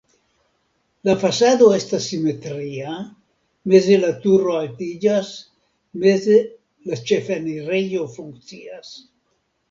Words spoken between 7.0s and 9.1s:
ĉefenirejo funkcias.